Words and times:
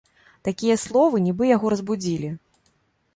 Такія 0.47 0.77
словы 0.85 1.21
нібы 1.27 1.49
яго 1.55 1.71
разбудзілі. 1.73 2.29